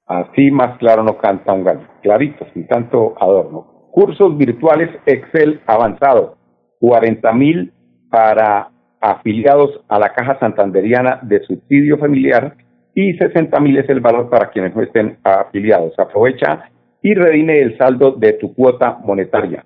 Así 0.07 0.51
más 0.51 0.79
claro 0.79 1.03
no 1.03 1.18
canta 1.18 1.53
un 1.53 1.64
gallo, 1.64 1.87
clarito, 2.03 2.46
sin 2.55 2.66
tanto 2.66 3.14
adorno. 3.20 3.90
Cursos 3.92 4.38
virtuales 4.38 4.88
Excel 5.05 5.61
avanzado, 5.66 6.38
40 6.81 7.33
mil 7.33 7.72
para 8.11 8.70
afiliados 9.01 9.81
a 9.88 9.98
la 9.98 10.12
Caja 10.12 10.38
Santanderiana 10.40 11.20
de 11.22 11.40
Subsidio 11.44 11.98
Familiar 11.98 12.57
y 12.94 13.12
60 13.14 13.61
mil 13.61 13.77
es 13.79 13.88
el 13.88 14.01
valor 14.01 14.31
para 14.31 14.51
quienes 14.51 14.74
no 14.74 14.83
estén 14.83 15.18
afiliados. 15.22 15.92
Aprovecha 15.98 16.70
y 17.03 17.14
redime 17.14 17.61
el 17.61 17.77
saldo 17.79 18.12
de 18.12 18.33
tu 18.35 18.55
cuota 18.55 18.98
monetaria. 19.05 19.64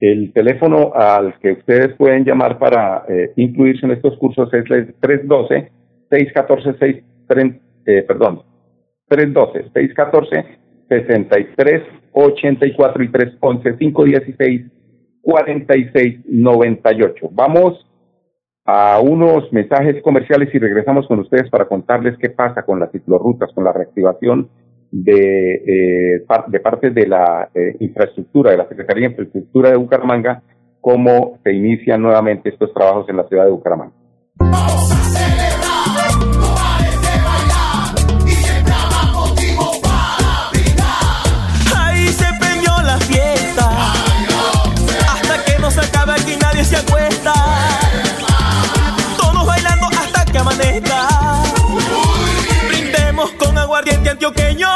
El 0.00 0.32
teléfono 0.32 0.92
al 0.94 1.38
que 1.40 1.52
ustedes 1.52 1.94
pueden 1.96 2.24
llamar 2.24 2.58
para 2.58 3.04
eh, 3.06 3.32
incluirse 3.36 3.84
en 3.84 3.92
estos 3.92 4.16
cursos 4.16 4.52
es 4.54 4.64
el 4.70 4.94
312 4.98 5.70
614 6.08 6.78
6 6.78 7.04
eh, 7.86 8.02
perdón 8.08 8.42
312 9.08 9.70
614 9.74 10.58
63 10.88 11.82
84 12.12 13.02
y 13.04 13.08
311 13.08 13.76
516 13.78 14.66
46 15.22 16.20
98. 16.26 17.28
Vamos 17.32 17.86
a 18.64 19.00
unos 19.00 19.52
mensajes 19.52 20.02
comerciales 20.02 20.48
y 20.54 20.58
regresamos 20.58 21.06
con 21.06 21.20
ustedes 21.20 21.50
para 21.50 21.66
contarles 21.66 22.16
qué 22.18 22.30
pasa 22.30 22.62
con 22.62 22.80
las 22.80 22.90
ciclorrutas, 22.90 23.52
con 23.52 23.64
la 23.64 23.72
reactivación 23.72 24.48
de, 24.90 25.54
eh, 25.54 26.24
de 26.48 26.60
parte 26.60 26.90
de 26.90 27.06
la 27.06 27.48
eh, 27.54 27.76
infraestructura, 27.80 28.50
de 28.50 28.56
la 28.58 28.68
Secretaría 28.68 29.06
de 29.06 29.12
Infraestructura 29.12 29.70
de 29.70 29.76
Bucaramanga, 29.76 30.42
cómo 30.80 31.38
se 31.44 31.52
inician 31.52 32.02
nuevamente 32.02 32.48
estos 32.48 32.72
trabajos 32.72 33.08
en 33.08 33.16
la 33.16 33.28
ciudad 33.28 33.44
de 33.44 33.50
Bucaramanga. 33.50 33.94
se 46.64 46.76
acuesta. 46.76 47.32
Todos 49.16 49.46
bailando 49.46 49.86
hasta 49.86 50.24
que 50.30 50.38
amanezca. 50.38 50.89
Antioqueño. 54.10 54.68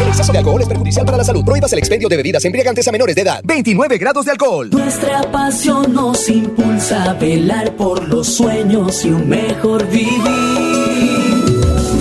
El 0.00 0.08
exceso 0.08 0.32
de 0.32 0.38
alcohol 0.38 0.60
es 0.60 0.68
perjudicial 0.68 1.06
para 1.06 1.18
la 1.18 1.24
salud. 1.24 1.44
Prohíbas 1.44 1.72
el 1.72 1.78
expendio 1.78 2.08
de 2.08 2.16
bebidas 2.16 2.44
embriagantes 2.44 2.86
a 2.88 2.92
menores 2.92 3.14
de 3.16 3.22
edad. 3.22 3.40
29 3.44 3.98
grados 3.98 4.24
de 4.26 4.32
alcohol. 4.32 4.70
Nuestra 4.70 5.22
pasión 5.30 5.92
nos 5.94 6.28
impulsa 6.28 7.10
a 7.10 7.14
velar 7.14 7.76
por 7.76 8.08
los 8.08 8.26
sueños 8.26 9.04
y 9.04 9.10
un 9.10 9.28
mejor 9.28 9.86
vivir. 9.88 10.20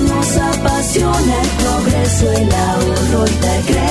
Nos 0.07 0.37
apasiona 0.37 1.41
el 1.41 1.47
progreso, 1.63 2.31
el 2.31 2.51
ahorro 2.51 3.25
y 3.27 3.45
dar 3.45 3.90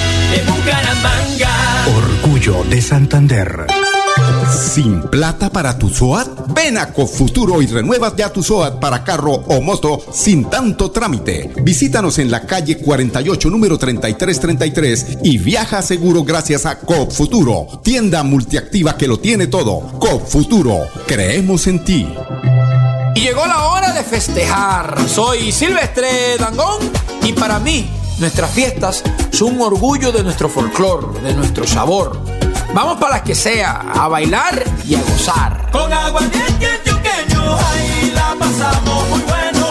de 0.31 0.41
Bucaramanga. 0.43 1.85
Orgullo 1.95 2.63
de 2.69 2.81
Santander. 2.81 3.67
¿Sin 4.73 5.01
plata 5.01 5.49
para 5.49 5.77
tu 5.77 5.89
SOAT? 5.89 6.53
Ven 6.53 6.77
a 6.77 6.93
Cofuturo 6.93 7.61
y 7.61 7.67
renuevas 7.67 8.13
ya 8.15 8.31
tu 8.31 8.41
SOAT 8.41 8.79
para 8.79 9.03
carro 9.03 9.33
o 9.33 9.61
moto 9.61 10.01
sin 10.13 10.45
tanto 10.45 10.91
trámite. 10.91 11.51
Visítanos 11.61 12.17
en 12.19 12.31
la 12.31 12.45
calle 12.45 12.77
48, 12.77 13.49
número 13.49 13.77
3333 13.77 15.17
y 15.23 15.37
viaja 15.37 15.81
seguro 15.81 16.23
gracias 16.23 16.65
a 16.65 16.79
Cofuturo, 16.79 17.81
tienda 17.83 18.23
multiactiva 18.23 18.95
que 18.95 19.07
lo 19.07 19.19
tiene 19.19 19.47
todo. 19.47 19.81
Cofuturo, 19.99 20.87
creemos 21.07 21.67
en 21.67 21.83
ti. 21.83 22.07
Y 23.15 23.19
llegó 23.21 23.45
la 23.45 23.65
hora 23.65 23.91
de 23.93 24.03
festejar. 24.03 24.97
Soy 25.07 25.51
Silvestre 25.51 26.37
Dangón 26.39 26.89
y 27.23 27.33
para 27.33 27.59
mí 27.59 27.89
nuestras 28.21 28.51
fiestas 28.51 29.03
son 29.31 29.55
un 29.55 29.61
orgullo 29.61 30.11
de 30.11 30.23
nuestro 30.23 30.47
folclor, 30.47 31.19
de 31.21 31.33
nuestro 31.33 31.65
sabor. 31.65 32.21
Vamos 32.73 32.97
para 32.97 33.15
las 33.15 33.21
que 33.23 33.33
sea, 33.33 33.81
a 33.81 34.07
bailar 34.07 34.63
y 34.87 34.93
a 34.93 35.01
gozar. 35.01 35.71
Con 35.71 35.91
agua 35.91 36.21
antioqueño, 36.21 37.57
ahí 37.57 38.11
la 38.13 38.35
pasamos 38.37 39.09
muy 39.09 39.21
bueno. 39.21 39.67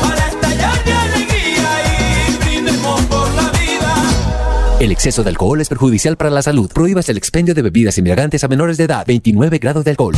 Para 0.00 0.28
estallar 0.28 0.84
de 0.84 0.92
alegría 0.92 2.28
y 2.28 2.44
brindemos 2.44 3.00
por 3.02 3.28
la 3.34 3.50
vida. 3.50 3.94
El 4.78 4.92
exceso 4.92 5.24
de 5.24 5.30
alcohol 5.30 5.60
es 5.60 5.68
perjudicial 5.68 6.16
para 6.16 6.30
la 6.30 6.40
salud. 6.40 6.70
Prohíbas 6.72 7.08
el 7.08 7.16
expendio 7.16 7.52
de 7.52 7.62
bebidas 7.62 7.98
embriagantes 7.98 8.44
a 8.44 8.48
menores 8.48 8.76
de 8.76 8.84
edad. 8.84 9.04
29 9.06 9.58
grados 9.58 9.84
de 9.84 9.90
alcohol. 9.90 10.14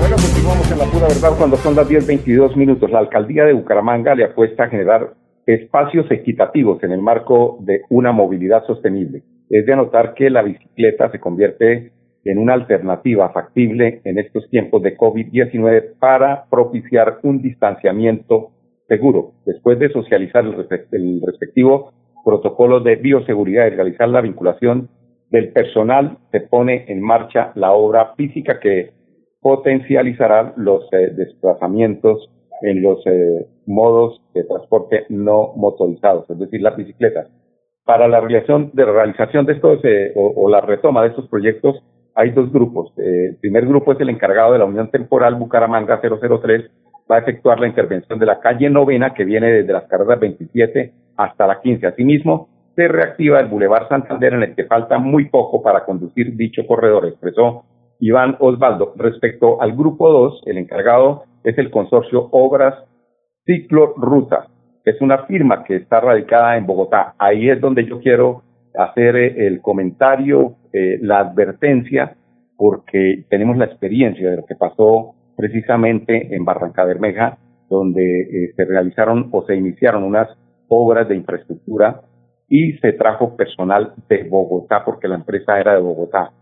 Bueno, 0.00 0.16
continuamos 0.16 0.70
en 0.70 0.78
la 0.78 0.84
pura 0.86 1.08
verdad 1.08 1.32
cuando 1.36 1.58
son 1.58 1.76
las 1.76 1.86
10.22 1.86 2.56
minutos. 2.56 2.90
La 2.90 3.00
alcaldía 3.00 3.44
de 3.44 3.52
Bucaramanga 3.52 4.14
le 4.14 4.24
apuesta 4.24 4.64
a 4.64 4.68
generar 4.68 5.25
espacios 5.46 6.10
equitativos 6.10 6.82
en 6.82 6.92
el 6.92 7.00
marco 7.00 7.58
de 7.60 7.82
una 7.88 8.12
movilidad 8.12 8.64
sostenible. 8.66 9.22
Es 9.48 9.64
de 9.64 9.72
anotar 9.72 10.14
que 10.14 10.28
la 10.28 10.42
bicicleta 10.42 11.10
se 11.10 11.20
convierte 11.20 11.92
en 12.24 12.38
una 12.38 12.54
alternativa 12.54 13.30
factible 13.30 14.00
en 14.04 14.18
estos 14.18 14.48
tiempos 14.50 14.82
de 14.82 14.96
COVID-19 14.96 15.98
para 16.00 16.46
propiciar 16.50 17.18
un 17.22 17.40
distanciamiento 17.40 18.50
seguro. 18.88 19.32
Después 19.44 19.78
de 19.78 19.90
socializar 19.90 20.44
el, 20.44 20.54
respe- 20.56 20.86
el 20.90 21.20
respectivo 21.24 21.92
protocolo 22.24 22.80
de 22.80 22.96
bioseguridad 22.96 23.66
y 23.68 23.70
realizar 23.70 24.08
la 24.08 24.20
vinculación 24.20 24.88
del 25.30 25.52
personal, 25.52 26.18
se 26.32 26.40
pone 26.40 26.84
en 26.88 27.00
marcha 27.00 27.52
la 27.54 27.72
obra 27.72 28.14
física 28.16 28.58
que 28.58 28.90
potencializará 29.40 30.54
los 30.56 30.92
eh, 30.92 31.12
desplazamientos 31.16 32.28
en 32.62 32.82
los 32.82 32.98
eh, 33.06 33.46
modos 33.66 34.20
de 34.34 34.44
transporte 34.44 35.06
no 35.08 35.52
motorizados, 35.56 36.28
es 36.30 36.38
decir, 36.38 36.62
las 36.62 36.76
bicicletas. 36.76 37.28
Para 37.84 38.08
la 38.08 38.20
realización 38.20 38.70
de, 38.72 38.84
realización 38.84 39.46
de 39.46 39.52
estos 39.52 39.80
eh, 39.84 40.12
o, 40.16 40.48
la 40.48 40.60
retoma 40.60 41.02
de 41.02 41.08
estos 41.08 41.28
proyectos 41.28 41.82
hay 42.14 42.30
dos 42.30 42.50
grupos. 42.50 42.92
Eh, 42.98 43.26
el 43.30 43.36
primer 43.36 43.66
grupo 43.66 43.92
es 43.92 44.00
el 44.00 44.08
encargado 44.08 44.52
de 44.52 44.58
la 44.58 44.64
Unión 44.64 44.90
Temporal 44.90 45.34
Bucaramanga 45.34 46.00
003, 46.00 46.70
va 47.10 47.16
a 47.16 47.18
efectuar 47.20 47.60
la 47.60 47.68
intervención 47.68 48.18
de 48.18 48.26
la 48.26 48.40
calle 48.40 48.68
novena 48.70 49.14
que 49.14 49.24
viene 49.24 49.52
desde 49.52 49.72
las 49.72 49.84
carreras 49.84 50.18
27 50.18 50.92
hasta 51.16 51.46
la 51.46 51.60
15. 51.60 51.86
Asimismo, 51.86 52.48
se 52.74 52.88
reactiva 52.88 53.40
el 53.40 53.46
Boulevard 53.46 53.88
Santander 53.88 54.34
en 54.34 54.42
el 54.42 54.54
que 54.54 54.64
falta 54.64 54.98
muy 54.98 55.28
poco 55.30 55.62
para 55.62 55.84
conducir 55.84 56.36
dicho 56.36 56.66
corredor, 56.66 57.06
expresó 57.06 57.64
Iván 58.00 58.36
Osvaldo. 58.40 58.92
Respecto 58.96 59.60
al 59.62 59.74
grupo 59.74 60.10
2, 60.10 60.42
el 60.46 60.58
encargado 60.58 61.24
es 61.44 61.56
el 61.58 61.70
consorcio 61.70 62.28
Obras 62.32 62.74
Ciclo 63.46 63.94
Ruta. 63.96 64.48
Es 64.84 65.00
una 65.00 65.24
firma 65.26 65.64
que 65.64 65.76
está 65.76 66.00
radicada 66.00 66.56
en 66.56 66.66
Bogotá. 66.66 67.14
Ahí 67.18 67.48
es 67.48 67.60
donde 67.60 67.86
yo 67.86 68.00
quiero 68.00 68.42
hacer 68.74 69.16
eh, 69.16 69.46
el 69.46 69.62
comentario, 69.62 70.56
eh, 70.72 70.98
la 71.00 71.20
advertencia, 71.20 72.16
porque 72.56 73.24
tenemos 73.30 73.56
la 73.56 73.66
experiencia 73.66 74.30
de 74.30 74.36
lo 74.38 74.46
que 74.46 74.56
pasó 74.56 75.14
precisamente 75.36 76.34
en 76.34 76.44
Barranca 76.44 76.84
Bermeja, 76.84 77.38
donde 77.70 78.02
eh, 78.02 78.52
se 78.56 78.64
realizaron 78.64 79.28
o 79.32 79.44
se 79.46 79.54
iniciaron 79.54 80.02
unas 80.02 80.28
obras 80.68 81.08
de 81.08 81.16
infraestructura 81.16 82.02
y 82.48 82.72
se 82.78 82.92
trajo 82.94 83.36
personal 83.36 83.94
de 84.08 84.24
Bogotá 84.24 84.84
porque 84.84 85.08
la 85.08 85.16
empresa 85.16 85.60
era 85.60 85.74
de 85.74 85.80
Bogotá. 85.80 86.32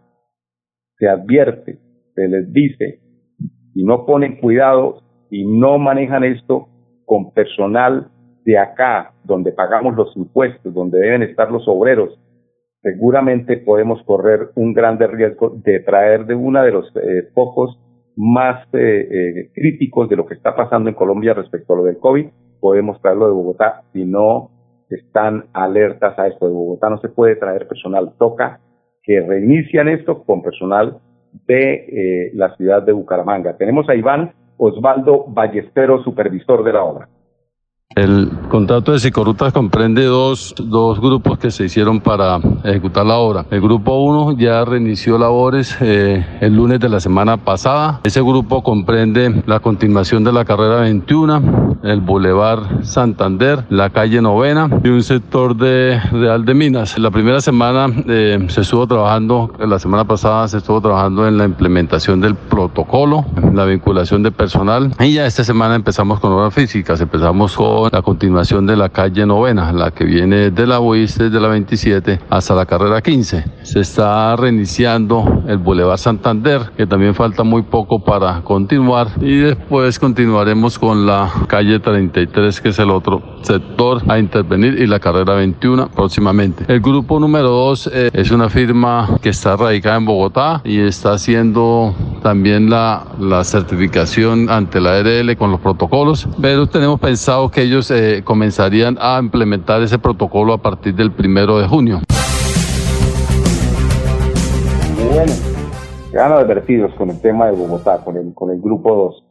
Se 0.98 1.08
advierte, 1.08 1.78
se 2.14 2.28
les 2.28 2.50
dice, 2.52 3.00
si 3.74 3.84
no 3.84 4.06
ponen 4.06 4.36
cuidado 4.36 5.02
y 5.30 5.44
no 5.44 5.78
manejan 5.78 6.24
esto 6.24 6.68
con 7.04 7.32
personal 7.32 8.08
de 8.44 8.58
acá, 8.58 9.12
donde 9.24 9.52
pagamos 9.52 9.96
los 9.96 10.16
impuestos, 10.16 10.72
donde 10.74 10.98
deben 10.98 11.22
estar 11.22 11.50
los 11.50 11.66
obreros, 11.66 12.18
seguramente 12.82 13.56
podemos 13.56 14.02
correr 14.04 14.50
un 14.54 14.74
grande 14.74 15.06
riesgo 15.06 15.50
de 15.64 15.80
traer 15.80 16.26
de 16.26 16.34
uno 16.34 16.62
de 16.62 16.70
los 16.70 16.86
eh, 16.96 17.28
pocos 17.32 17.78
más 18.16 18.66
eh, 18.74 19.08
eh, 19.10 19.50
críticos 19.54 20.08
de 20.08 20.16
lo 20.16 20.26
que 20.26 20.34
está 20.34 20.54
pasando 20.54 20.88
en 20.88 20.94
Colombia 20.94 21.34
respecto 21.34 21.72
a 21.72 21.76
lo 21.76 21.84
del 21.84 21.98
COVID, 21.98 22.26
podemos 22.60 23.00
traerlo 23.00 23.26
de 23.26 23.32
Bogotá 23.32 23.82
si 23.92 24.04
no 24.04 24.50
están 24.88 25.46
alertas 25.52 26.18
a 26.18 26.28
esto. 26.28 26.46
De 26.46 26.52
Bogotá 26.52 26.90
no 26.90 26.98
se 26.98 27.08
puede 27.08 27.36
traer 27.36 27.66
personal, 27.66 28.12
toca 28.18 28.60
que 29.02 29.20
reinician 29.20 29.88
esto 29.88 30.24
con 30.24 30.42
personal 30.42 30.98
de 31.46 31.74
eh, 31.74 32.30
la 32.34 32.56
ciudad 32.56 32.82
de 32.82 32.92
Bucaramanga. 32.92 33.56
Tenemos 33.56 33.88
a 33.88 33.94
Iván 33.94 34.32
Osvaldo 34.56 35.24
Ballestero, 35.28 36.02
supervisor 36.02 36.64
de 36.64 36.72
la 36.72 36.84
obra. 36.84 37.08
El 37.96 38.28
contrato 38.50 38.90
de 38.90 38.98
Psicorutas 38.98 39.52
comprende 39.52 40.04
dos, 40.04 40.52
dos 40.58 41.00
grupos 41.00 41.38
que 41.38 41.52
se 41.52 41.66
hicieron 41.66 42.00
para 42.00 42.40
ejecutar 42.64 43.06
la 43.06 43.18
obra. 43.18 43.46
El 43.52 43.60
grupo 43.60 44.02
1 44.02 44.36
ya 44.36 44.64
reinició 44.64 45.16
labores 45.16 45.76
eh, 45.80 46.26
el 46.40 46.56
lunes 46.56 46.80
de 46.80 46.88
la 46.88 46.98
semana 46.98 47.36
pasada. 47.36 48.00
Ese 48.02 48.20
grupo 48.20 48.64
comprende 48.64 49.44
la 49.46 49.60
continuación 49.60 50.24
de 50.24 50.32
la 50.32 50.44
carrera 50.44 50.80
21, 50.80 51.76
el 51.84 52.00
Boulevard 52.00 52.82
Santander, 52.82 53.64
la 53.68 53.90
calle 53.90 54.20
Novena 54.20 54.68
y 54.82 54.88
un 54.88 55.04
sector 55.04 55.56
de 55.56 56.00
Real 56.10 56.44
de 56.44 56.54
Minas. 56.54 56.98
La 56.98 57.12
primera 57.12 57.40
semana 57.40 57.86
eh, 58.08 58.44
se 58.48 58.62
estuvo 58.62 58.88
trabajando, 58.88 59.52
la 59.60 59.78
semana 59.78 60.04
pasada 60.04 60.48
se 60.48 60.58
estuvo 60.58 60.80
trabajando 60.80 61.28
en 61.28 61.38
la 61.38 61.44
implementación 61.44 62.20
del 62.20 62.34
protocolo, 62.34 63.24
la 63.52 63.64
vinculación 63.66 64.24
de 64.24 64.32
personal 64.32 64.92
y 64.98 65.12
ya 65.12 65.26
esta 65.26 65.44
semana 65.44 65.76
empezamos 65.76 66.18
con 66.18 66.32
obras 66.32 66.52
físicas, 66.52 67.00
empezamos 67.00 67.54
con 67.54 67.83
la 67.92 68.02
continuación 68.02 68.66
de 68.66 68.76
la 68.76 68.88
calle 68.88 69.26
novena, 69.26 69.72
la 69.72 69.90
que 69.90 70.04
viene 70.04 70.50
de 70.50 70.66
la 70.66 70.80
UIS 70.80 71.18
desde 71.18 71.40
la 71.40 71.48
27 71.48 72.20
hasta 72.30 72.54
la 72.54 72.66
carrera 72.66 73.00
15. 73.00 73.44
Se 73.62 73.80
está 73.80 74.36
reiniciando 74.36 75.42
el 75.46 75.58
Boulevard 75.58 75.98
Santander, 75.98 76.70
que 76.76 76.86
también 76.86 77.14
falta 77.14 77.42
muy 77.42 77.62
poco 77.62 78.02
para 78.04 78.42
continuar 78.42 79.08
y 79.20 79.36
después 79.36 79.98
continuaremos 79.98 80.78
con 80.78 81.06
la 81.06 81.30
calle 81.48 81.80
33, 81.80 82.60
que 82.60 82.68
es 82.70 82.78
el 82.78 82.90
otro 82.90 83.22
sector 83.42 84.02
a 84.08 84.18
intervenir 84.18 84.80
y 84.80 84.86
la 84.86 85.00
carrera 85.00 85.34
21 85.34 85.90
próximamente. 85.90 86.64
El 86.68 86.80
grupo 86.80 87.20
número 87.20 87.48
2 87.48 87.90
eh, 87.92 88.10
es 88.12 88.30
una 88.30 88.48
firma 88.48 89.18
que 89.20 89.30
está 89.30 89.56
radicada 89.56 89.96
en 89.96 90.04
Bogotá 90.06 90.60
y 90.64 90.80
está 90.80 91.12
haciendo 91.12 91.94
también 92.22 92.70
la, 92.70 93.04
la 93.18 93.44
certificación 93.44 94.48
ante 94.50 94.80
la 94.80 94.98
ARL 94.98 95.36
con 95.36 95.50
los 95.50 95.60
protocolos, 95.60 96.28
pero 96.40 96.66
tenemos 96.66 97.00
pensado 97.00 97.50
que 97.50 97.62
ellos 97.62 97.73
eh, 97.90 98.22
comenzarían 98.24 98.96
a 99.00 99.18
implementar 99.20 99.82
ese 99.82 99.98
protocolo 99.98 100.52
a 100.52 100.58
partir 100.58 100.94
del 100.94 101.10
primero 101.10 101.58
de 101.58 101.66
junio. 101.66 102.00
Bueno, 105.12 105.32
quedan 106.12 106.32
advertidos 106.32 106.94
con 106.94 107.10
el 107.10 107.20
tema 107.20 107.46
de 107.46 107.52
Bogotá, 107.52 108.04
con 108.04 108.16
el, 108.16 108.32
con 108.34 108.50
el 108.50 108.60
grupo 108.60 108.94
2. 108.94 109.24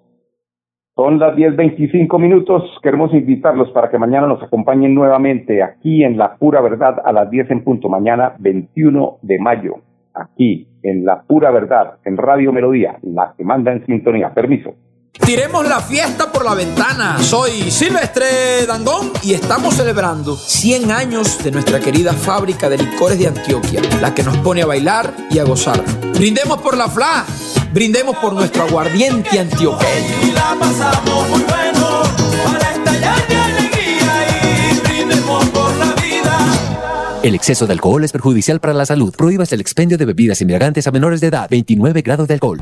Son 0.95 1.17
las 1.17 1.35
10.25 1.35 2.19
minutos. 2.19 2.63
Queremos 2.83 3.13
invitarlos 3.13 3.71
para 3.71 3.89
que 3.89 3.97
mañana 3.97 4.27
nos 4.27 4.43
acompañen 4.43 4.93
nuevamente 4.93 5.63
aquí 5.63 6.03
en 6.03 6.17
La 6.17 6.35
Pura 6.35 6.61
Verdad 6.61 7.01
a 7.03 7.11
las 7.11 7.31
10 7.31 7.49
en 7.49 7.63
punto. 7.63 7.89
Mañana 7.89 8.35
21 8.39 9.17
de 9.21 9.39
mayo, 9.39 9.77
aquí 10.13 10.67
en 10.83 11.05
La 11.05 11.23
Pura 11.23 11.49
Verdad, 11.49 11.95
en 12.05 12.17
Radio 12.17 12.51
Melodía, 12.51 12.99
la 13.01 13.33
que 13.37 13.43
manda 13.43 13.71
en 13.71 13.85
sintonía. 13.85 14.33
Permiso. 14.33 14.75
Tiremos 15.19 15.67
la 15.67 15.79
fiesta 15.79 16.31
por 16.31 16.43
la 16.43 16.55
ventana. 16.55 17.21
Soy 17.21 17.69
Silvestre 17.69 18.65
Dangón 18.65 19.11
y 19.21 19.33
estamos 19.35 19.75
celebrando 19.75 20.35
100 20.35 20.91
años 20.91 21.41
de 21.43 21.51
nuestra 21.51 21.79
querida 21.79 22.13
fábrica 22.13 22.67
de 22.67 22.79
licores 22.79 23.19
de 23.19 23.27
Antioquia, 23.27 23.81
la 24.01 24.13
que 24.15 24.23
nos 24.23 24.35
pone 24.37 24.63
a 24.63 24.65
bailar 24.65 25.15
y 25.29 25.37
a 25.37 25.43
gozar. 25.43 25.83
Brindemos 26.15 26.59
por 26.61 26.75
la 26.75 26.89
FLA, 26.89 27.25
brindemos 27.71 28.17
por 28.17 28.33
nuestro 28.33 28.63
aguardiente 28.63 29.39
antioqueño. 29.39 30.23
Y 30.23 30.31
la 30.31 30.57
pasamos 30.59 31.29
muy 31.29 31.43
bueno 31.43 32.03
para 32.43 32.71
estallar 32.71 33.27
de 33.27 33.35
alegría 33.35 34.71
y 34.71 34.79
brindemos 34.79 35.45
por 35.49 35.75
la 35.77 35.93
vida. 35.93 37.19
El 37.21 37.35
exceso 37.35 37.67
de 37.67 37.73
alcohol 37.73 38.03
es 38.03 38.11
perjudicial 38.11 38.59
para 38.59 38.73
la 38.73 38.87
salud. 38.87 39.13
Prohíbas 39.15 39.53
el 39.53 39.61
expendio 39.61 39.99
de 39.99 40.05
bebidas 40.05 40.41
embriagantes 40.41 40.87
a 40.87 40.91
menores 40.91 41.21
de 41.21 41.27
edad. 41.27 41.47
29 41.51 42.01
grados 42.01 42.27
de 42.27 42.33
alcohol. 42.33 42.61